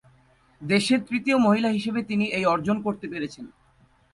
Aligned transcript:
দেশের 0.61 0.99
তৃতীয় 1.03 1.37
মহিলা 1.37 1.69
হিসেবে 1.69 1.99
তিনি 2.03 2.25
এই 2.27 2.45
অর্জন 2.45 2.77
করতে 2.81 3.05
পেরেছেন। 3.07 3.45